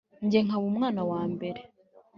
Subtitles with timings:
[0.29, 1.61] jye nkaba umwana wambere